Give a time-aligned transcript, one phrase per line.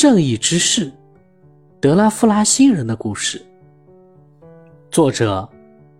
[0.00, 0.90] 正义之士
[1.78, 3.44] 德拉夫拉星人的故事，
[4.90, 5.46] 作者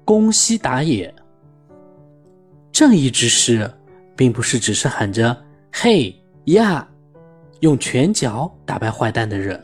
[0.06, 1.14] 宫西达也。
[2.72, 3.70] 正义之士，
[4.16, 5.36] 并不是只是喊着
[5.70, 6.88] “嘿呀”，
[7.60, 9.62] 用拳脚打败坏蛋的人。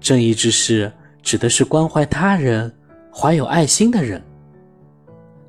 [0.00, 0.90] 正义之士
[1.20, 2.74] 指的是关怀他人、
[3.14, 4.24] 怀有爱心的人。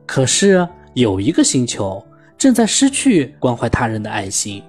[0.05, 2.05] 可是有一个星球
[2.37, 4.61] 正在失去关怀他人的爱心。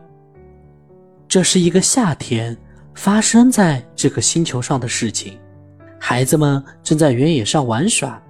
[1.27, 2.56] 这是一个夏天
[2.95, 5.38] 发生在这个星球上的事情。
[5.98, 8.20] 孩子们正在原野上玩耍。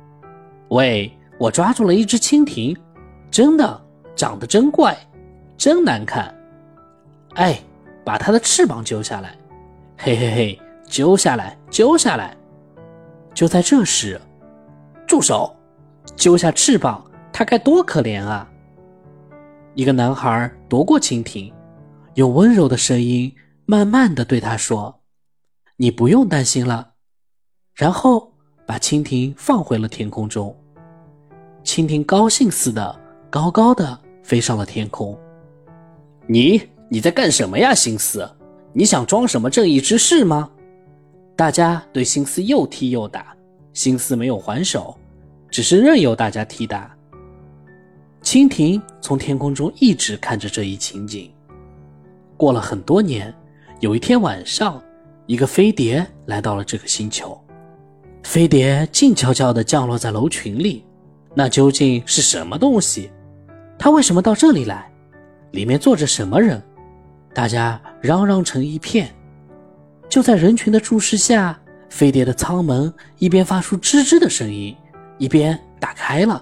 [0.69, 2.77] 喂，我抓住了一只蜻蜓。
[3.31, 3.83] 真的
[4.15, 4.95] 长得真怪，
[5.57, 6.35] 真难看。
[7.37, 7.59] 哎，
[8.05, 9.35] 把它的翅膀揪下来！
[9.97, 12.37] 嘿嘿嘿，揪下来，揪下来！
[13.33, 14.21] 就在这时，
[15.07, 15.57] 住手！
[16.15, 17.03] 揪下翅膀，
[17.33, 18.47] 它该多可怜啊！
[19.75, 21.51] 一个男孩夺过蜻蜓，
[22.17, 25.01] 用温柔的声音慢慢的对他说
[25.77, 26.93] ：“你不用担心了。”
[27.75, 28.33] 然后
[28.67, 30.57] 把蜻蜓放回了天空中。
[31.65, 33.01] 蜻蜓高兴似的。
[33.31, 35.19] 高高的飞上了天空。
[36.27, 38.31] 你你在干什么呀，心思？
[38.75, 40.51] 你想装什么正义之士吗？
[41.35, 43.35] 大家对心思又踢又打，
[43.73, 44.95] 心思没有还手，
[45.51, 46.95] 只是任由大家踢打。
[48.23, 51.33] 蜻蜓从天空中一直看着这一情景。
[52.37, 53.35] 过了很多年，
[53.83, 54.81] 有一天晚上，
[55.27, 57.37] 一个飞碟来到了这个星球。
[58.23, 60.85] 飞碟静悄悄地降落在楼群里，
[61.35, 63.11] 那究竟是什么东西？
[63.77, 64.89] 它为什么到这里来？
[65.51, 66.63] 里面坐着什么人？
[67.35, 69.13] 大家嚷嚷成一片。
[70.09, 71.59] 就在人群的注视下，
[71.91, 74.77] 飞碟的舱门一边发出吱吱的声音，
[75.19, 76.41] 一边打开了。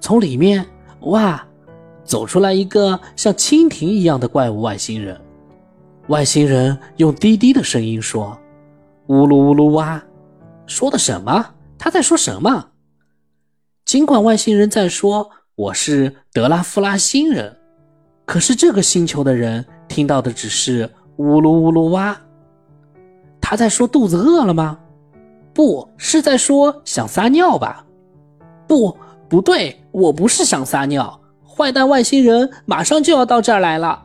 [0.00, 0.66] 从里面，
[1.02, 1.46] 哇，
[2.02, 5.16] 走出来一个像蜻蜓一样的怪物外星人。
[6.08, 8.38] 外星人用低低的声音说
[9.08, 10.02] ：“呜噜呜噜哇，
[10.66, 11.54] 说的什么？
[11.78, 12.68] 他在说什么？”
[13.84, 15.30] 尽管外星人在说。
[15.56, 17.56] 我是德拉夫拉星人，
[18.24, 22.20] 可是这个星球的人听到的只是呜噜呜噜哇。
[23.40, 24.76] 他在说肚子饿了吗？
[25.52, 27.86] 不是在说想撒尿吧？
[28.66, 28.98] 不，
[29.28, 31.20] 不对，我不是想撒尿。
[31.46, 34.02] 坏蛋外星人马上就要到这儿来了。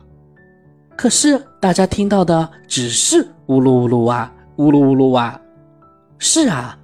[1.00, 5.40] 可是大家听到的只是呜噜呜噜哇，呜噜呜噜哇。
[6.18, 6.76] 是啊，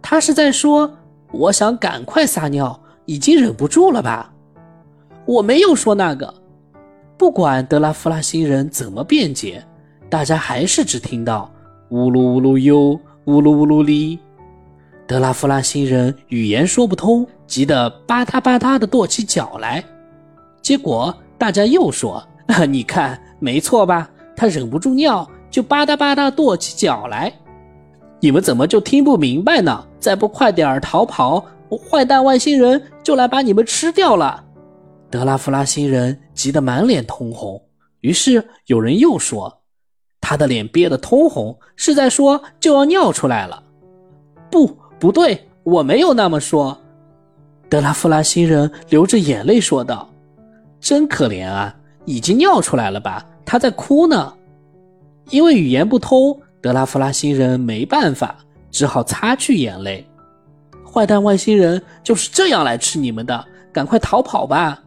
[0.00, 0.88] 他是在说
[1.32, 2.80] 我想赶快撒尿。
[3.06, 4.32] 已经忍不住了吧？
[5.26, 6.32] 我没有说那个。
[7.18, 9.60] 不管德拉夫拉星人怎么辩解，
[10.08, 11.52] 大家还是只听到
[11.88, 14.20] 呜噜呜噜哟，呜噜呜噜哩。
[15.04, 19.82] 德拉夫拉星人语言说不通，急得吧嗒吧嗒的跺起脚来。
[20.62, 22.24] 结果大家又说
[22.68, 24.10] ：“你看，没错吧？
[24.36, 27.32] 他忍不住尿，就吧嗒吧嗒跺起脚来。
[28.20, 29.86] 你们怎么就听不明白呢？
[29.98, 31.44] 再不快点逃跑！”
[31.90, 34.44] 坏蛋外星人就来把你们吃掉了！
[35.10, 37.60] 德拉夫拉星人急得满脸通红。
[38.00, 39.62] 于是有人又说
[40.20, 43.60] ：“他的脸憋得通红，是在说就要尿出来了。”
[44.52, 46.78] 不，不对，我没有那么说。
[47.68, 50.08] 德拉夫拉星人流着眼泪说道
[50.78, 51.74] ：“真可怜啊，
[52.04, 53.24] 已经尿出来了吧？
[53.44, 54.32] 他在哭呢。”
[55.30, 58.36] 因为语言不通，德拉夫拉星人没办法，
[58.70, 60.06] 只好擦去眼泪。
[60.84, 64.82] 坏蛋外星人就是这样来吃你们的，赶快逃跑吧！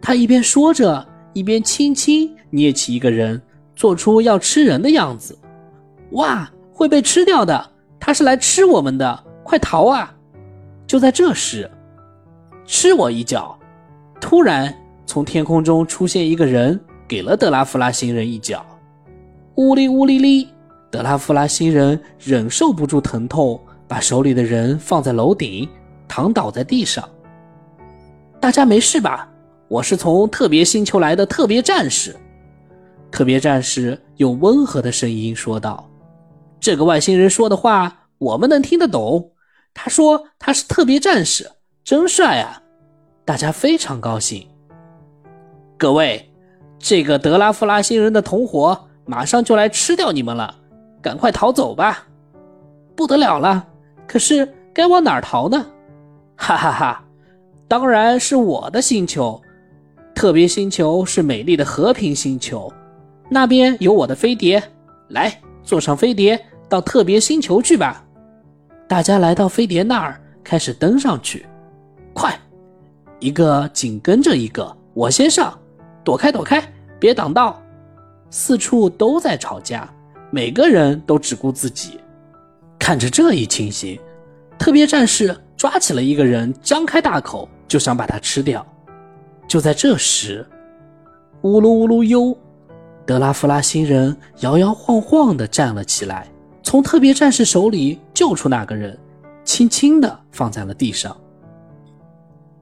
[0.00, 3.42] 他一边说着，一边轻轻捏起一个人，
[3.74, 5.36] 做出要吃人的样子。
[6.12, 7.70] 哇，会被吃掉的！
[7.98, 10.14] 他是来吃我们的，快逃啊！
[10.86, 11.68] 就在这时，
[12.64, 13.58] 吃我一脚！
[14.20, 14.72] 突然，
[15.08, 18.62] 从天空中出现一个人，给了德拉夫拉星人一脚。
[19.54, 20.46] 呜哩呜哩哩，
[20.90, 23.58] 德拉夫拉星人忍受不住疼痛。
[23.88, 25.66] 把手里的人放在楼顶，
[26.06, 27.08] 躺倒在地上。
[28.38, 29.26] 大家没事吧？
[29.66, 32.14] 我是从特别星球来的特别战士。
[33.10, 35.88] 特别战士用温和的声音说道
[36.60, 39.32] ：“这个外星人说的话我们能听得懂。
[39.72, 41.50] 他说他是特别战士，
[41.82, 42.62] 真帅啊！”
[43.24, 44.46] 大家非常高兴。
[45.78, 46.28] 各位，
[46.76, 48.76] 这个德拉夫拉星人的同伙
[49.06, 50.52] 马上就来吃掉你们了，
[51.00, 52.04] 赶快逃走吧！
[52.96, 53.64] 不得了了！
[54.08, 55.64] 可是该往哪儿逃呢？
[56.34, 57.04] 哈哈哈，
[57.68, 59.40] 当然是我的星球，
[60.16, 62.72] 特别星球是美丽的和平星球，
[63.28, 64.60] 那边有我的飞碟，
[65.10, 65.32] 来
[65.62, 68.04] 坐上飞碟到特别星球去吧。
[68.88, 71.46] 大家来到飞碟那儿，开始登上去，
[72.14, 72.36] 快，
[73.20, 75.57] 一个紧跟着一个，我先上，
[76.08, 76.66] 躲开躲开，
[76.98, 77.62] 别挡道。
[78.30, 79.86] 四处都在吵架，
[80.30, 82.00] 每个人都只顾自己。
[82.78, 84.00] 看着这一情形，
[84.58, 88.66] 特别战士抓起了一个人，张开大口就想把他吃掉。
[89.46, 90.46] 就在这时，
[91.42, 92.34] 呜噜呜噜哟，
[93.04, 96.26] 德拉夫拉星人摇摇晃晃地站了起来，
[96.62, 98.98] 从特别战士手里救出那个人，
[99.44, 101.14] 轻轻地放在了地上。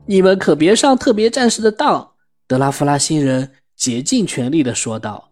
[0.05, 2.11] 你们可别上特别战士的当！
[2.47, 5.29] 德拉夫拉星人竭尽全力地说道。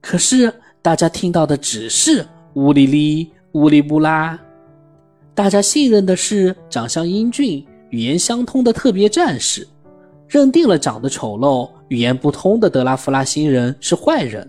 [0.00, 0.52] 可是
[0.82, 4.38] 大家听到的只是乌里里、乌里布拉。
[5.34, 9.66] 大家信任的是长相英俊、语言相通的特别战士，
[10.28, 14.48] 认定了长得丑陋、语言不通的德拉夫拉星人是坏人。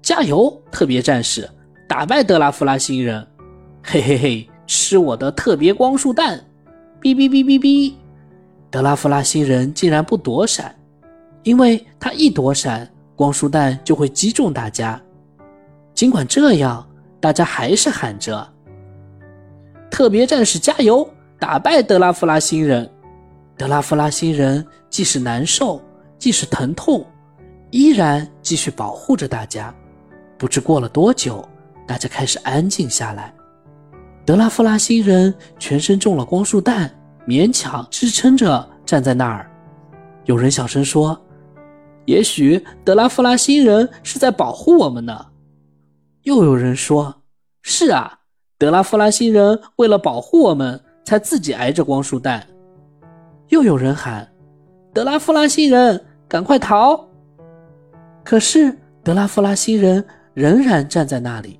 [0.00, 1.48] 加油，特别战士，
[1.88, 3.24] 打败德拉夫拉星人！
[3.82, 6.38] 嘿嘿嘿，吃我的特别光束弹！
[7.00, 7.92] 哔哔哔哔哔。
[8.70, 10.74] 德拉夫拉星人竟然不躲闪，
[11.42, 15.00] 因为他一躲闪，光束弹就会击中大家。
[15.94, 16.86] 尽管这样，
[17.20, 18.48] 大家还是喊着
[19.90, 21.08] ：“特别战士加油，
[21.38, 22.88] 打败德拉夫拉星人！”
[23.56, 25.80] 德拉夫拉星人即使难受，
[26.18, 27.04] 即使疼痛，
[27.70, 29.74] 依然继续保护着大家。
[30.38, 31.46] 不知过了多久，
[31.86, 33.32] 大家开始安静下来。
[34.24, 36.90] 德拉夫拉星人全身中了光束弹。
[37.24, 39.48] 勉强支撑着站在那儿，
[40.24, 41.16] 有人小声说
[42.04, 45.26] ：“也许德拉夫拉星人是在保护我们呢。”
[46.22, 47.22] 又有人说
[47.62, 48.20] ：“是啊，
[48.58, 52.46] 德拉夫拉星人为了保护我们，才自己挨着光束弹。”
[53.48, 54.26] 又有人喊
[54.94, 57.08] ：“德拉夫拉星人，赶快逃！”
[58.24, 61.58] 可是德拉夫拉星人仍然站在那里。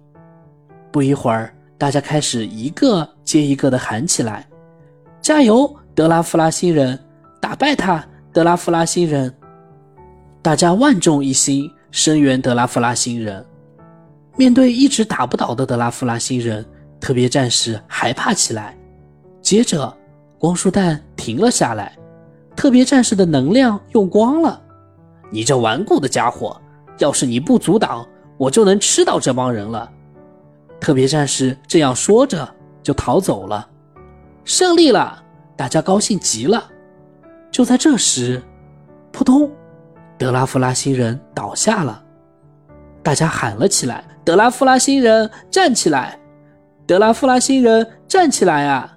[0.93, 4.47] 不一会儿，大家开始一个接一个的喊起来。
[5.21, 6.99] 加油，德拉夫拉星人！
[7.41, 9.35] 打败他，德拉夫拉星人！
[10.43, 13.47] 大家万众一心，声援德拉夫拉星人。
[14.37, 16.67] 面对一直打不倒的德拉夫拉星人，
[16.99, 18.77] 特别战士害怕起来。
[19.41, 19.97] 接着，
[20.39, 21.97] 光束弹停了下来，
[22.57, 24.61] 特别战士的能量用光了。
[25.31, 26.61] 你这顽固的家伙！
[26.99, 28.05] 要是你不阻挡，
[28.37, 29.89] 我就能吃到这帮人了。
[30.81, 32.49] 特别战士这样说着，
[32.83, 33.69] 就逃走了。
[34.45, 35.23] 胜利了，
[35.57, 36.69] 大家高兴极了。
[37.53, 38.43] 就在这时，
[39.13, 39.49] 扑通，
[40.23, 42.01] 德拉夫拉星人倒下了。
[43.03, 46.17] 大家喊了起来：“德拉夫拉星人站起来！
[46.87, 48.97] 德拉夫拉星人站起来啊！”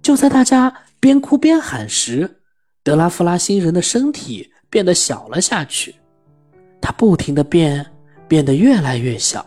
[0.00, 2.36] 就在大家边哭边喊时，
[2.84, 5.96] 德拉夫拉星人的身体变得小了下去。
[6.80, 7.84] 他不停的变，
[8.28, 9.44] 变得越来越小。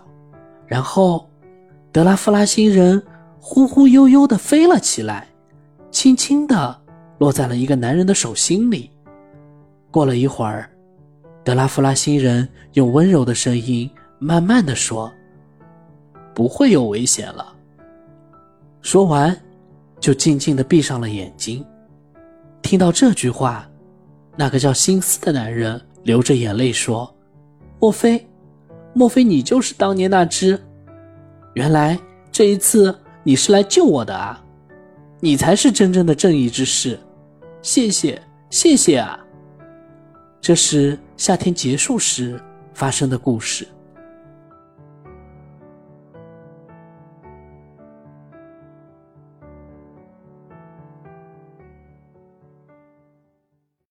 [0.68, 1.26] 然后，
[1.94, 3.02] 德拉夫拉星人。
[3.44, 5.26] 忽忽悠悠地飞了起来，
[5.90, 6.82] 轻轻地
[7.18, 8.92] 落在了一个男人的手心里。
[9.90, 10.70] 过了一会儿，
[11.44, 13.90] 德拉夫拉星人用温柔的声音
[14.20, 15.12] 慢慢的说
[16.34, 17.56] ：“不会有危险了。”
[18.82, 19.36] 说完，
[20.00, 21.66] 就静静的闭上了眼睛。
[22.62, 23.70] 听到这句话，
[24.36, 27.14] 那个叫心思的男人流着眼泪说
[27.80, 28.28] ：“莫非，
[28.94, 30.60] 莫非你就是当年那只？
[31.54, 32.00] 原来
[32.32, 34.44] 这一次……”你是来救我的啊！
[35.20, 36.98] 你才是真正的正义之士，
[37.62, 39.20] 谢谢谢谢啊！
[40.42, 42.42] 这是夏天结束时
[42.74, 43.68] 发生的故事。